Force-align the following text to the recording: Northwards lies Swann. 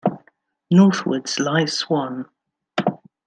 Northwards 0.71 1.37
lies 1.39 1.77
Swann. 1.77 2.25